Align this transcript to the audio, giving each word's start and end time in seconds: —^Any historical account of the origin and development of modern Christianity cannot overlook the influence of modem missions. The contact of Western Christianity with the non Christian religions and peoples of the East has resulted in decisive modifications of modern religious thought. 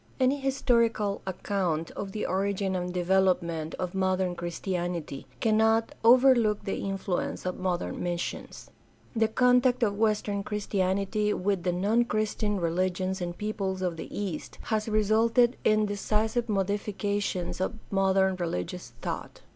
—^Any 0.19 0.41
historical 0.41 1.21
account 1.27 1.91
of 1.91 2.11
the 2.11 2.25
origin 2.25 2.75
and 2.75 2.91
development 2.91 3.75
of 3.75 3.93
modern 3.93 4.33
Christianity 4.35 5.27
cannot 5.39 5.93
overlook 6.03 6.63
the 6.63 6.79
influence 6.79 7.45
of 7.45 7.59
modem 7.59 8.01
missions. 8.01 8.71
The 9.15 9.27
contact 9.27 9.83
of 9.83 9.95
Western 9.99 10.41
Christianity 10.41 11.35
with 11.35 11.61
the 11.61 11.71
non 11.71 12.05
Christian 12.05 12.59
religions 12.59 13.21
and 13.21 13.37
peoples 13.37 13.83
of 13.83 13.95
the 13.95 14.09
East 14.19 14.57
has 14.63 14.89
resulted 14.89 15.55
in 15.63 15.85
decisive 15.85 16.49
modifications 16.49 17.61
of 17.61 17.75
modern 17.91 18.37
religious 18.37 18.93
thought. 19.03 19.41